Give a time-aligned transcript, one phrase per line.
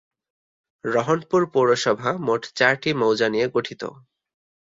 [0.85, 3.81] রহনপুর পৌরসভা মোট চারটি মৌজা নিয়ে গঠিত।